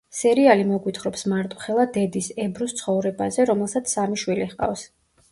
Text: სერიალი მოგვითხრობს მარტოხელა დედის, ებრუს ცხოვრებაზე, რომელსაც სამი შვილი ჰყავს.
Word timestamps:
სერიალი 0.19 0.63
მოგვითხრობს 0.67 1.23
მარტოხელა 1.33 1.83
დედის, 1.97 2.29
ებრუს 2.45 2.73
ცხოვრებაზე, 2.79 3.45
რომელსაც 3.51 3.93
სამი 3.97 4.19
შვილი 4.23 4.49
ჰყავს. 4.55 4.87